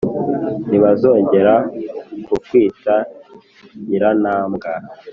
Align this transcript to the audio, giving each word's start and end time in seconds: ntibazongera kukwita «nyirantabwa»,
ntibazongera 0.67 1.55
kukwita 2.25 2.95
«nyirantabwa», 3.87 4.71